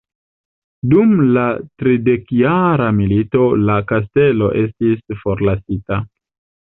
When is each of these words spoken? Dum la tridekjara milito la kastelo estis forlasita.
Dum 0.93 1.11
la 1.35 1.43
tridekjara 1.83 2.87
milito 3.01 3.45
la 3.69 3.77
kastelo 3.93 4.49
estis 4.63 5.21
forlasita. 5.25 6.01